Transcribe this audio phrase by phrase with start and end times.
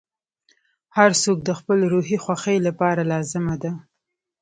[0.97, 3.71] •هر څوک د خپل روحي خوښۍ لپاره لازمه ده.